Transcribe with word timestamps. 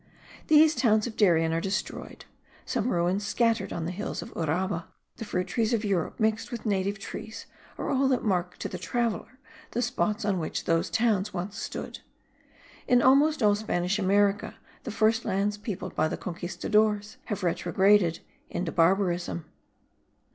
These 0.47 0.73
towns 0.73 1.05
of 1.05 1.15
Darien 1.15 1.53
are 1.53 1.61
destroyed; 1.61 2.25
some 2.65 2.89
ruins 2.89 3.23
scattered 3.23 3.71
on 3.71 3.85
the 3.85 3.91
hills 3.91 4.23
of 4.23 4.33
Uraba, 4.33 4.87
the 5.17 5.25
fruit 5.25 5.45
trees 5.45 5.75
of 5.75 5.85
Europe 5.85 6.19
mixed 6.19 6.51
with 6.51 6.65
native 6.65 6.97
trees, 6.97 7.45
are 7.77 7.91
all 7.91 8.07
that 8.07 8.23
mark 8.23 8.57
to 8.57 8.67
the 8.67 8.79
traveller 8.79 9.37
the 9.73 9.81
spots 9.83 10.25
on 10.25 10.39
which 10.39 10.65
those 10.65 10.89
towns 10.89 11.35
once 11.35 11.59
stood. 11.59 11.99
In 12.87 13.03
almost 13.03 13.43
all 13.43 13.53
Spanish 13.53 13.99
America 13.99 14.55
the 14.85 14.89
first 14.91 15.23
lands 15.23 15.55
peopled 15.59 15.93
by 15.93 16.07
the 16.07 16.17
Conquistadores, 16.17 17.17
have 17.25 17.43
retrograted 17.43 18.21
into 18.49 18.71
barbarism. 18.71 19.45